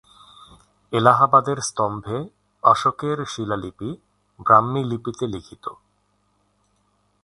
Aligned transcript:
এলাহাবাদের 0.93 1.57
স্তম্ভে 1.61 2.17
অশোকের 2.63 3.17
শিলালিপি 3.25 3.89
ব্রাহ্মী 4.39 4.81
লিপিতে 4.83 5.25
লিখিত। 5.27 5.65